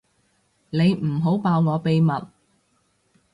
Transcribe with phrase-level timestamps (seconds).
[0.71, 2.11] 你唔好爆我秘密